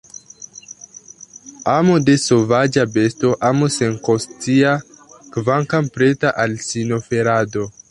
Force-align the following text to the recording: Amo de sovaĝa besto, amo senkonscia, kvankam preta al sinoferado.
Amo 1.73 1.97
de 2.07 2.15
sovaĝa 2.21 2.85
besto, 2.95 3.35
amo 3.51 3.69
senkonscia, 3.77 4.73
kvankam 5.37 5.93
preta 5.99 6.35
al 6.47 6.57
sinoferado. 6.73 7.71